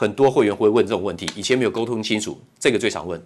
[0.00, 3.20] 很多会员会问这种问题，以前没有沟通清楚，这个最常问。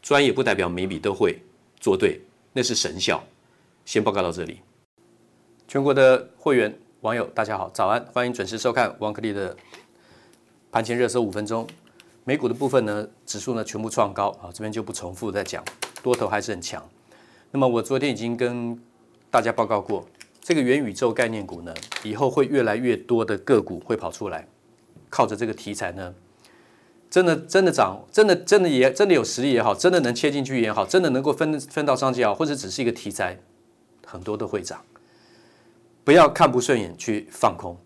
[0.00, 1.42] 专业不代表每笔都会
[1.80, 2.20] 做对，
[2.52, 3.20] 那是神效。
[3.84, 4.60] 先报告到这里。
[5.66, 9.56] 全国的会员网友大家好，早安，欢迎准时收看王可立的
[10.70, 11.66] 盘前热搜五分钟。
[12.22, 15.64] 美股的部分呢，指数呢全部创高啊，这边就不重复再讲，
[16.04, 16.88] 多头还是很强。
[17.50, 18.80] 那么我昨天已经跟
[19.28, 20.06] 大家报告过，
[20.40, 21.74] 这个元宇宙概念股呢，
[22.04, 24.46] 以后会越来越多的个股会跑出来。
[25.10, 26.14] 靠着这个题材呢，
[27.10, 33.38] 真的真的涨，真的真的也真的有实力也好，真的能切进去也好，真的能够分分到商机也好，或者只是一个题材，
[34.06, 34.82] 很多都会涨。
[36.04, 37.76] 不要看不顺眼去放空，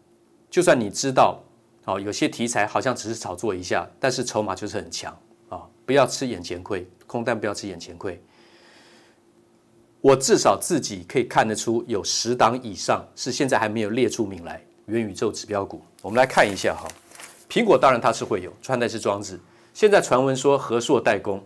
[0.48, 1.42] 就算你知道
[1.84, 5.12] 哦，有些题材好像只是炒作一下，但是筹码就是很强
[5.48, 8.22] 啊、不要吃眼前亏，空单不要吃眼前亏。
[10.00, 16.86] 我至少自己可以看得出有十档以上是现在还没有列出名来元宇宙指标股，我们来看一下哈。
[17.48, 19.38] 苹果当然它是会有穿戴式装置，
[19.72, 21.44] 现在传闻说和硕代工，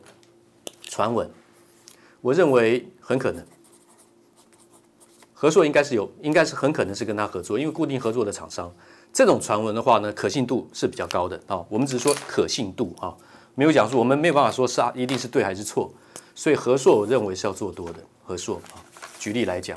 [0.82, 1.30] 传闻，
[2.20, 3.44] 我认为很可能，
[5.34, 8.74] 和硕应该是有，应该是很可能是跟他合作，因为固定合作的厂商，
[9.12, 11.38] 这种传闻的话呢，可信度是比较高的。
[11.46, 13.14] 啊、我们只是说可信度啊、
[13.54, 15.92] 没有讲说我们没有办法说是啊，一定是对还是错，
[16.34, 18.56] 所以和硕我认为是要做多的，和硕。
[18.72, 18.80] 啊、
[19.18, 19.76] 举例来讲，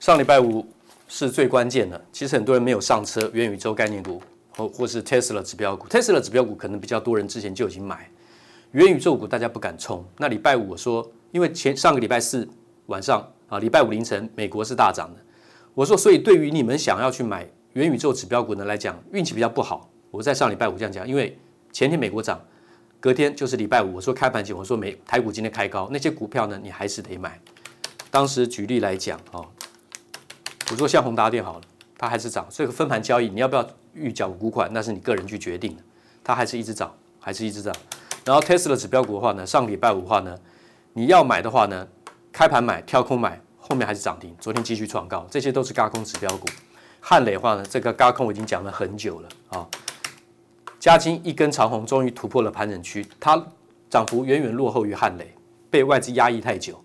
[0.00, 0.66] 上礼拜五。
[1.16, 2.04] 是最关键的。
[2.10, 4.20] 其实很多人没有上车，元宇宙概念股
[4.56, 8.10] 或或是 Tesla 指标股，Tesla 指标股可能比较多人之前就已经买，
[8.72, 10.04] 元宇宙股大家不敢冲。
[10.18, 12.48] 那礼拜五我说，因为前上个礼拜四
[12.86, 15.20] 晚上啊，礼拜五凌晨美国是大涨的，
[15.72, 19.88] 我说，所以对于你们想要去买元宇宙指标股呢来讲，运气比较不好。
[20.10, 21.38] 我在上礼拜五这样讲，因为
[21.72, 22.40] 前天美国涨，
[22.98, 27.40] 隔天就是礼拜五，我说开盘前我说美台股今天开高，那些股票呢你还是得买。
[28.10, 29.46] 当时举例来讲啊。
[30.70, 31.60] 我说像宏达电好了，
[31.98, 35.82] 它还是涨，所以分盘交易你要不要预缴股款，那是你个人去决定的。
[36.22, 37.74] 它还是一直涨，还是一直涨。
[38.24, 40.34] 然后 Tesla 指标股的话呢，上礼拜五的话呢，
[40.94, 41.86] 你要买的话呢，
[42.32, 44.34] 开盘买，跳空买，后面还是涨停。
[44.40, 46.46] 昨天继续创高，这些都是轧空指标股。
[46.98, 49.68] 汉磊的话呢，这个轧空我已经讲了很久了啊。
[50.80, 53.46] 嘉金一根长红，终于突破了盘整区，它
[53.90, 55.34] 涨幅远远落后于汉磊，
[55.70, 56.82] 被外资压抑太久，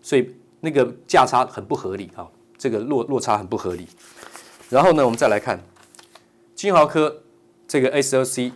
[0.00, 2.26] 所以那个价差很不合理啊，
[2.58, 3.86] 这个落落差很不合理。
[4.68, 5.58] 然后呢，我们再来看
[6.54, 7.22] 金豪科
[7.66, 8.52] 这个 SoC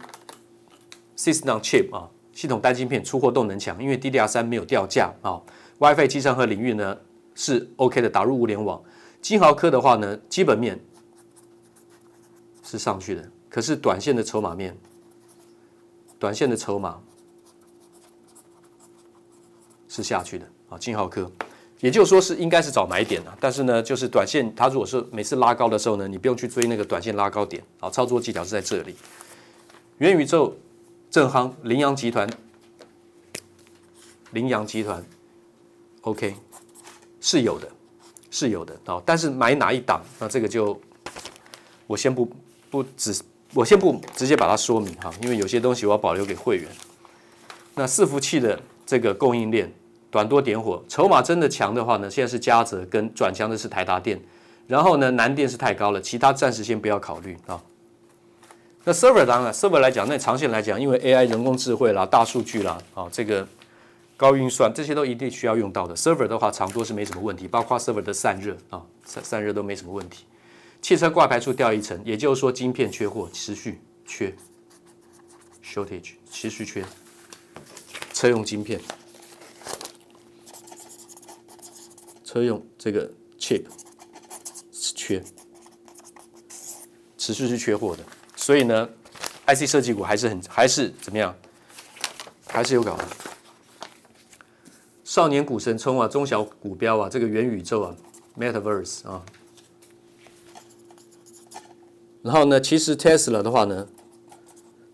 [1.17, 5.41] System on Chip 啊，系统单晶片出货动能强，因为 DDR 三没有掉价啊
[5.79, 6.99] ，WiFi 机上和领域呢
[7.35, 8.83] 是 OK 的，打入物联网。
[9.21, 10.79] 金豪科的话呢，基本面
[12.65, 14.77] 是上去的，可是短线的筹码面，
[16.19, 17.01] 短线的筹码
[19.87, 21.31] 是下去的啊，金豪科。
[21.83, 28.95] 也就是说是应该是找买点的，但是呢，就是短线它如果是每次拉高的时候呢，你不用去追那个短线拉高点，好，操作技巧是在这里。
[29.99, 30.57] 元宇宙
[31.11, 32.31] 正夯，羚羊集团，
[34.31, 35.05] 羚羊集团
[36.03, 36.37] ，OK，
[37.21, 37.69] 是有的，
[38.31, 40.81] 是有的啊，但是买哪一档，那这个就
[41.89, 42.31] 我先不
[42.71, 43.21] 不只，
[43.55, 46.69] 我先不直接把它说明哈，因为有些东西我要保留给会员。
[47.75, 49.69] 那伺服器的这个供应链。
[50.13, 54.21] 短多点火，筹码真的强的话呢，现在是嘉泽跟转强的是台达电，
[54.67, 57.59] 然后呢，南电是太高了，其他暂时先不要考虑啊。
[58.85, 63.49] 那 server 当然，server 来讲，那长线来讲，因为 AI 人工智慧啦、大数据啦，啊，这个
[64.19, 65.97] 高运算这些都一定需要用到的。
[65.97, 70.27] server 的话，长多是没什么问题，包括 server 的散热啊，散散热都没什么问题。
[70.83, 74.35] 汽车挂牌处掉一层，也就是说晶片缺货，持续缺
[75.65, 76.85] ，shortage 持续缺，
[78.13, 78.79] 车用晶片。
[82.33, 83.07] 车用这个
[83.39, 83.63] chip
[84.73, 85.23] 是缺，
[87.19, 88.03] 持续是缺货的，
[88.35, 88.89] 所以呢
[89.45, 91.37] ，IC 设计股还是很还是怎么样，
[92.47, 93.07] 还是有搞的。
[95.05, 97.95] 少年股神冲啊，中小股标啊，这个元宇宙啊
[98.39, 99.23] ，Metaverse 啊，
[102.23, 103.87] 然后呢，其实 Tesla 的话呢，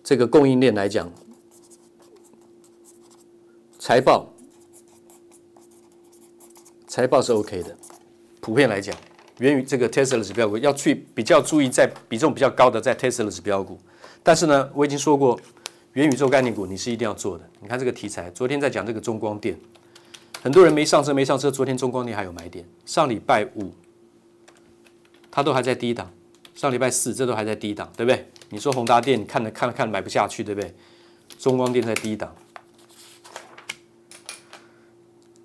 [0.03, 1.09] 这个供应链来讲，
[3.79, 4.28] 财报。
[6.99, 7.77] 财报是 OK 的，
[8.41, 8.93] 普遍来讲，
[9.39, 13.79] 源于这个 Tesla 指标股要去比较注意，在比重比较高的在 Tesla 指标股。
[14.21, 15.39] 但是呢，我已经说过，
[15.93, 17.49] 元宇宙概念股你是一定要做的。
[17.61, 19.57] 你看这个题材，昨天在讲这个中光电，
[20.43, 22.65] 很多人没上车没上车，昨天中光电还有买点。
[22.85, 23.73] 上礼拜五，
[25.31, 26.13] 它都还在低档，
[26.57, 28.29] 上礼拜四这都还在低档，对不对？
[28.51, 30.75] 你说宏达电，你看了看了看买不下去，对不对？
[31.39, 32.35] 中光电在低档，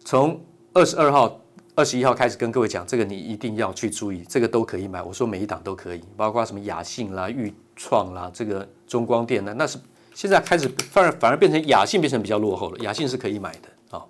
[0.04, 1.42] 从二十二号。
[1.76, 5.02] 二十一号开始跟各位讲，这个你一定要去注意，这个都可以买。
[5.02, 9.80] 我说每一档都可以，包括什么亚信啦、钰创啦、这个中光电呢，那是
[10.14, 12.78] 现在开始反而反而变成亚信变成比较落后了。
[12.84, 14.06] 亚信是可以买的啊。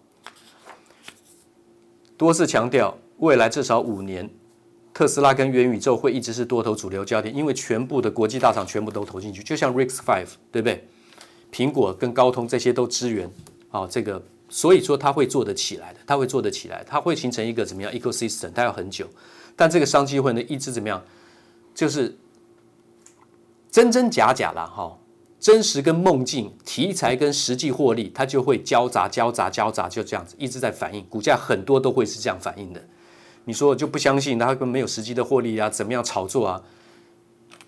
[2.17, 4.29] 多次强调，未来至少五年，
[4.93, 10.85] 特斯拉跟元宇宙会一直是多头主流焦点，因为全部的国际大厂全部都投进去，就像 RISC-V 对不对？
[11.49, 13.31] 苹果跟高通这些都支援
[13.71, 14.21] 啊，这个。
[14.55, 18.51] 所以说它会做得起来的，它会做得起来，它会形成一个怎么样 ecosystem？
[18.53, 19.09] 它要很久，
[19.55, 21.03] 但这个商机会呢一直怎么样？
[21.73, 22.15] 就是
[23.71, 24.95] 真真假假啦，哈，
[25.39, 32.83] 真实跟梦境，题材跟实际获利，它就会交杂、交杂、交杂，就这样子一直在反应，股价很多都会是这样反应的。
[33.45, 35.67] 你说我就不相信它根本没有实际的获利啊？
[35.67, 36.61] 怎么样炒作啊？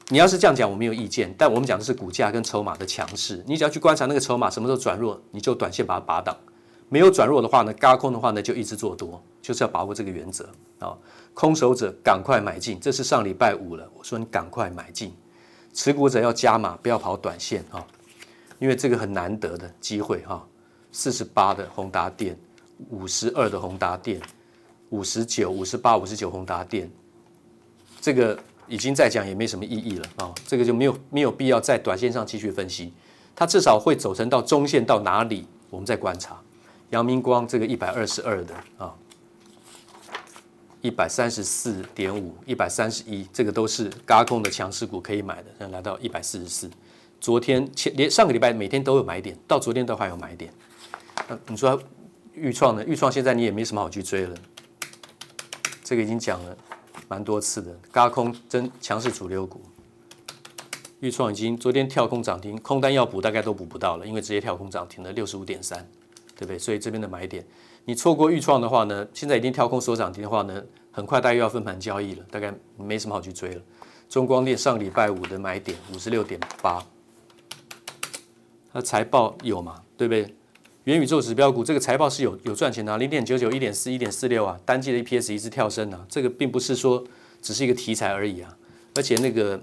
[0.10, 6.38] 你要是这样讲，我没有意见，但我们讲的是股价跟筹码的强势，你只要去观察那个筹码什么时候转弱，你就短线把它拔档。
[6.90, 10.48] 没有转弱的话呢，轧空的话呢，就一直做多，就是要把握这个原则
[10.80, 10.96] 啊。
[11.34, 15.14] 空手者赶快买进，这是上礼拜五了，我说你赶快买进，
[15.74, 17.86] 持股者要加码，不要跑短线啊，
[18.60, 20.46] 因为这个很难得的机会哈。
[20.92, 22.38] 四十八的宏达电，
[22.90, 24.22] 五十二的宏达电，
[24.92, 26.90] 五十九、五十八、五十九宏达电，
[28.00, 32.94] 这个已经再讲也没什么意义了啊，这个就没有没有必要在短线上继续分析，
[33.36, 36.40] 它至少会走成到中线到哪里，我们再观察。
[36.96, 38.96] 阳明光这个一百二十二的啊，
[40.80, 45.50] 一百三十四点五，一百三十一，这个都是轧空的强势股可以买的。
[45.60, 46.72] 现在来到一百四十四，
[47.20, 50.54] 昨天前连上个礼拜每天都有买点，到昨天都还有买点。
[51.28, 51.78] 那你说
[52.34, 52.86] 预创呢？
[52.86, 54.34] 预创现在你也没什么好去追了，
[55.84, 56.58] 这个已经讲了
[57.10, 59.62] 蛮多次的，轧空真强势主流股。
[61.02, 65.86] 预创已经昨天跳空涨停，空单要补大概都补不到了，因为直接跳空涨停了六十五点三。
[66.36, 66.60] 对不对？
[66.60, 67.46] 所以这边的买点，
[67.86, 70.62] 你错过预创的话呢，现在已经跳空锁涨停的话呢，
[70.92, 73.62] 很快大约要分盘交易了，大概没什么好去追了。
[74.10, 76.86] 中光电上礼拜五的买点五十六点八，
[78.74, 79.82] 它财报有嘛？
[79.98, 80.36] 对不对？
[80.84, 87.04] 元宇宙指标股这个财报是有有赚钱的，零点九九、一点四、一点四六啊，单季的 EPS 一直跳升啊，这个并不是说
[87.42, 88.56] 只是一个题材而已啊，
[88.96, 89.60] 而且那个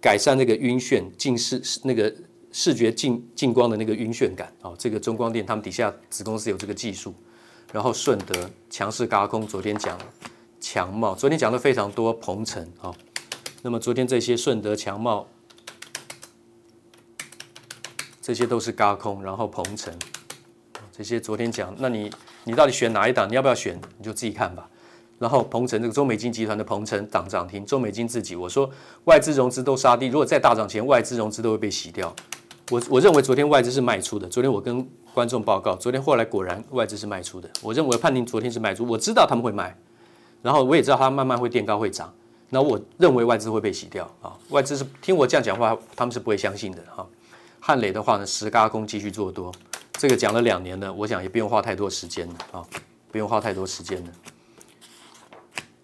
[0.00, 2.14] 改善那个晕眩近视那个。
[2.60, 7.14] 视觉近近光的那个晕眩感啊，这个中光电他们底下子公司有这个技术，
[7.72, 9.96] 然后顺德强势轧空，昨天讲
[10.58, 12.92] 强茂，昨天讲的非常多，鹏程啊，
[13.62, 15.28] 那么昨天这些顺德强茂
[18.20, 19.94] 这些都是轧空，然后鹏程
[20.90, 22.10] 这些昨天讲，那你
[22.42, 23.30] 你到底选哪一档？
[23.30, 23.80] 你要不要选？
[23.98, 24.68] 你就自己看吧。
[25.20, 28.68] 然后鹏程这个中美金集团的鹏程涨涨停，中美金自己我说
[29.04, 32.12] 外资融资都杀低，如果再大涨前外资融资都会被洗掉。
[32.70, 37.48] 我我认为昨天外资是卖出的，昨天我跟观众报告，昨天后来果然外资是卖出的。
[37.62, 39.74] 我认为判定昨天是卖出，我知道他们会卖，
[40.42, 42.12] 然后我也知道他慢慢会垫高会涨，
[42.50, 44.36] 那我认为外资会被洗掉啊。
[44.50, 47.06] 外资是听我这样讲话，他们是不会相信的哈。
[47.58, 49.50] 汉磊的话呢，十轧空继续做多，
[49.92, 52.66] 这个讲了两年了，我想也不用花太多时间了啊，
[53.10, 54.12] 不用花太多时间了。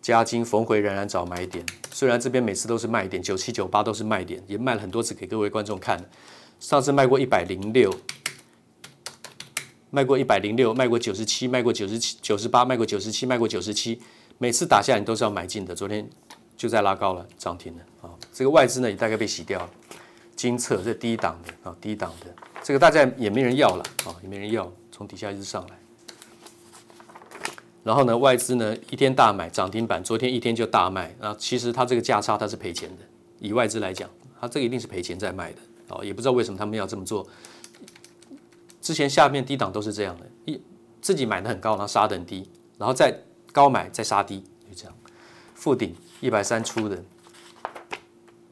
[0.02, 5.98] 嘉金逢回仍然找买点，虽然这边每次都是卖点，九七九八都是卖点，也卖了很多次给各位观众看。
[6.64, 7.94] 上次卖过一百零六。
[9.90, 14.00] 卖过一百零六，卖过九十七，卖过九十七，九十八，卖过九十七，卖过九十七，
[14.38, 15.75] 每次打下来你都是要买进的。
[15.75, 16.09] 昨天
[16.56, 18.11] 就在拉高了，涨停了啊！
[18.33, 19.71] 这个外资呢也大概被洗掉了。
[20.35, 25.78] 精测这低档的啊，低档的这个大家也没人要了啊，也没人要，从底下一直上来。
[27.85, 31.37] 然后呢，外资呢一天大买涨停板，昨天一天就大卖啊。
[31.38, 33.04] 其实它这个价差它是赔钱的，
[33.38, 34.09] 以外资来讲，
[34.40, 37.26] 它这个一定是赔钱在卖的哦，也不知道为什么他们要这么做。
[38.80, 40.60] 之前下面低档都是这样的，一
[41.00, 42.48] 自己买的很高，然后杀的很低，
[42.78, 43.14] 然后再
[43.52, 44.94] 高买再杀低，就这样。
[45.54, 47.02] 富鼎一百三出的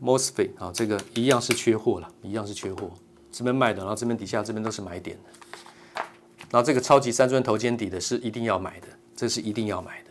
[0.02, 2.90] ，MOSFET 啊，这个一样是缺货了，一样是缺货，
[3.30, 6.02] 这边卖的，然后这边底下这边都是买点的。
[6.50, 8.86] 然后这个超级三尊头肩底的是一定要买的，
[9.16, 10.10] 这是一定要买的。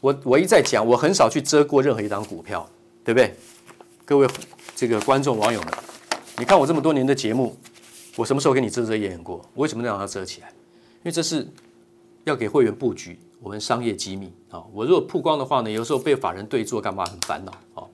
[0.00, 2.66] 我我一再讲，我很少去遮过任何一档股票，
[3.04, 3.34] 对不对？
[4.06, 4.26] 各位
[4.74, 5.74] 这个观众网友们，
[6.40, 7.54] 你看我这么多年的节目。
[8.16, 9.36] 我什么时候给你遮遮掩掩过？
[9.54, 10.48] 我为什么让它遮起来？
[10.48, 11.46] 因为这是
[12.24, 14.64] 要给会员布局我们商业机密啊！
[14.72, 17.86] 我如果曝光的话呢，有时候被法人对坐干嘛很烦恼啊！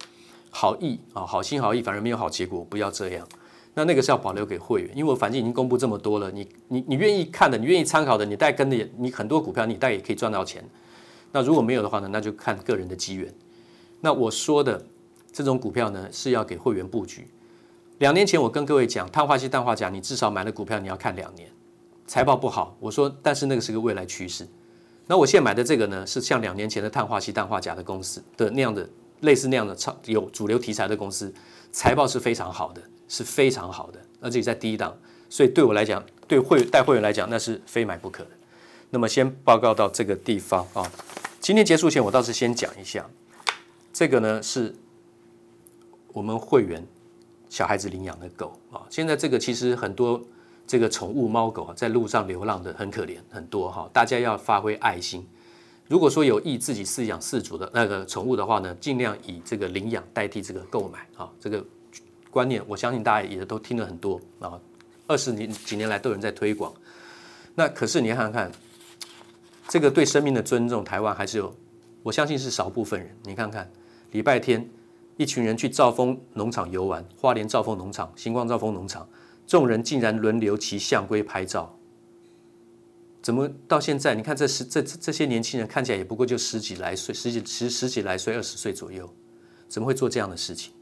[0.50, 3.28] 好意啊，好心好意，反而没有好结果，不要这样。
[3.74, 10.64] 那那个是要保留给会员，因为我反正已经公布这么多了，你你你愿意看的，你愿意参考的，你带跟的，你很多股票你带也可以赚到钱。
[11.30, 13.32] 那如果没有的话呢，那就看个人的机缘。
[14.00, 14.82] 那我说的
[15.30, 17.28] 这种股票呢，是要给会员布局。
[17.98, 21.50] 两年前我跟各位讲，碳化硅、氮化钾，你至少买了股票你要看两年，
[22.06, 24.46] 财报不好，我说，但是那个是个未来趋势。
[25.06, 28.86] 那我现在买的这个呢，是像两年前的碳化硅、氮化钾的公司的那样的，
[29.20, 31.32] 类似那样的超有主流题材的公司，
[31.72, 34.94] 财报是非常好的，是非常好的，而且在低档，
[35.30, 38.30] 所以对我来讲，对会带会员来讲，那是非买不可的。
[38.90, 40.92] 那么先报告到这个地方啊，
[41.40, 43.08] 今天结束前我倒是先讲一下，
[43.90, 44.74] 这个呢是
[46.12, 46.86] 我们会员。
[47.48, 50.20] 小孩子领养的狗啊，现在这个其实很多
[50.66, 55.26] 这个宠物猫狗啊，在路上流浪的很可怜，很多哈，大家要发挥爱心。
[55.88, 61.64] 如果说有意自己饲养饲主的那个宠物的话呢，尽量以这个领养代替这个购买啊，这个
[62.30, 64.60] 观念我相信大家也都听了很多啊，
[65.06, 66.74] 二十年几年来都有人在推广。
[67.54, 68.50] 那可是你看看
[69.68, 71.54] 这个对生命的尊重，台湾还是有，
[72.02, 73.16] 我相信是少部分人。
[73.22, 73.70] 你看看
[74.10, 74.68] 礼拜天。
[75.16, 79.08] 一群人去兆丰农场游玩，花莲兆丰农场、星光兆丰农场，
[79.46, 81.78] 众人竟然轮流骑象龟拍照。
[83.22, 84.14] 怎么到现在？
[84.14, 89.12] 你看这十这这些年轻人看起来也不过就十几来岁，十几十十几来岁，二十岁左右，
[89.68, 90.72] 怎么会做这样的事情？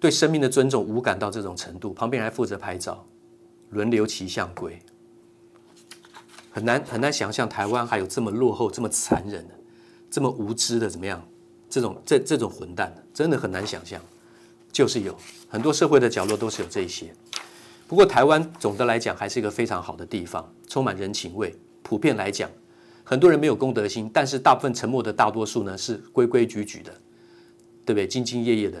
[0.00, 3.06] 对生命的尊重无感到这种程度，旁边还负责拍照，
[3.70, 4.78] 轮流骑象龟，
[6.50, 9.54] 很难很难想象台湾还有这么落后、这么残忍的、
[10.10, 11.26] 这么无知的怎么样？
[11.74, 14.00] 这种这这种混蛋真的很难想象，
[14.70, 17.12] 就是有很多社会的角落都是有这些。
[17.88, 21.52] 不过台湾总的来讲还是一个非常好的地方，充满人情味。
[21.82, 22.48] 普遍来讲，
[23.02, 26.92] 很多人没有公德心，但是大部分沉默的大多数呢是规规矩矩的，
[27.84, 28.06] 对不对？
[28.06, 28.80] 兢兢业业的。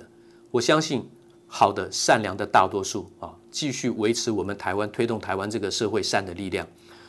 [0.52, 1.04] 我相信
[1.48, 6.64] 好的善良的大多数啊，继续维持我们台湾推动台湾这个社会善的力量。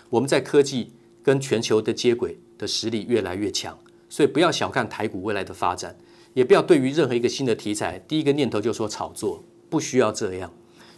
[0.10, 3.78] 我们在科技跟全球的接轨的实力越来越强。
[4.10, 5.96] 所以不要小看台股未来的发展，
[6.34, 10.52] 也不要对于任何一个新的题材，第一个念头就说炒作，不需要这样。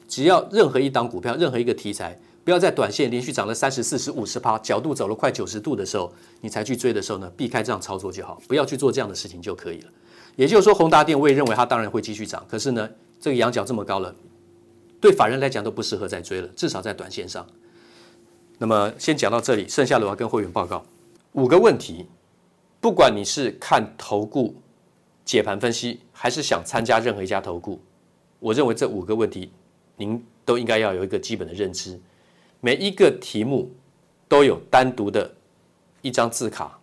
[0.07, 9.89] 只要任何一档股票，任何一个题材，不要在短线连续涨了三十、四十、五十趴，角度走了快九十度的时候，你才去追的时候呢，避开这样操作就好，不要去做这样的事情就可以了。
[10.35, 14.15] 也就是说，宏达电我也认为它当然会继续涨，可是呢，这个羊角这么高了，
[15.01, 17.45] 对法人来讲都不适合再追了，至少在短线上。
[18.59, 20.85] 那么先讲到这里，剩下的我要跟会员报告
[21.33, 22.05] 五个问题。
[22.79, 24.55] 不管你是看投顾
[25.25, 27.81] 解盘分析，还是想参加任何一家投顾，
[28.39, 29.51] 我认为这五个问题
[29.96, 32.00] 您都应该要有一个基本的认知。
[32.62, 33.72] 每一个题目
[34.27, 35.34] 都有单独的
[36.01, 36.79] 一张字卡，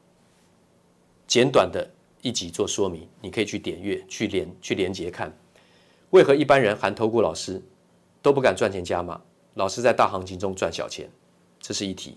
[1.27, 1.89] 简短的
[2.23, 5.33] 一集做说明，你可以去点阅、去连、去连接看。
[6.11, 7.61] 为何一般人含投顾老师
[8.21, 9.21] 都不敢赚钱加码？
[9.55, 11.09] 老师在大行情中赚小钱，
[11.61, 12.17] 这是一题。